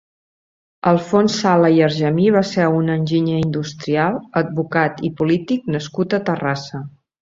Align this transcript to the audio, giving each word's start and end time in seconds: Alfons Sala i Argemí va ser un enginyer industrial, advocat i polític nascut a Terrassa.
Alfons 0.91 1.35
Sala 1.41 1.69
i 1.75 1.83
Argemí 1.89 2.25
va 2.37 2.43
ser 2.53 2.71
un 2.79 2.91
enginyer 2.95 3.37
industrial, 3.45 4.21
advocat 4.45 5.09
i 5.13 5.17
polític 5.23 5.75
nascut 5.79 6.21
a 6.23 6.27
Terrassa. 6.35 6.89